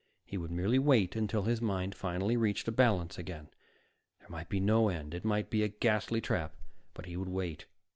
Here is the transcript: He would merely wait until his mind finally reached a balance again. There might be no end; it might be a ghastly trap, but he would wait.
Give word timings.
He 0.25 0.35
would 0.35 0.49
merely 0.49 0.79
wait 0.79 1.15
until 1.15 1.43
his 1.43 1.61
mind 1.61 1.93
finally 1.93 2.35
reached 2.35 2.67
a 2.67 2.71
balance 2.71 3.19
again. 3.19 3.49
There 4.19 4.29
might 4.29 4.49
be 4.49 4.59
no 4.59 4.89
end; 4.89 5.13
it 5.13 5.23
might 5.23 5.51
be 5.51 5.61
a 5.61 5.67
ghastly 5.67 6.21
trap, 6.21 6.55
but 6.95 7.05
he 7.05 7.15
would 7.15 7.29
wait. 7.29 7.67